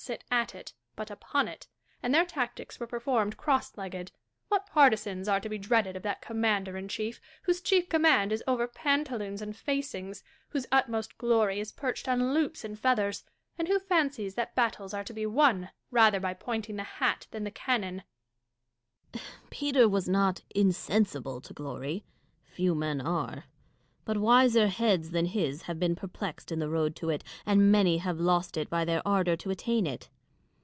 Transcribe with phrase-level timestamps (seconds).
[0.03, 1.67] sit at it, but upon it;
[2.01, 4.11] and their tactics were performed cross legged.
[4.47, 8.43] "What partisans are to be dreaded of that commander in chief whose chief command is
[8.47, 13.23] over pantaloons and facings, whose utmost glory is perched on loops and feathers,
[13.59, 17.43] and who fancies that battles are to be won rather by pointing the hat than
[17.43, 18.01] the cannon
[18.57, 19.21] % Dashkof.
[19.51, 22.05] Peter was not insensible to glory;
[22.47, 23.43] few men are:
[24.03, 27.99] but wiser heads than his have been perplexed in the road to it, and many
[27.99, 30.09] have lost it by their ardour to attain it.